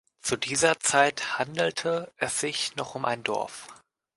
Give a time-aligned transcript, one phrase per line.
[0.23, 3.67] Zu dieser Zeit handelte es sich noch um ein Dorf.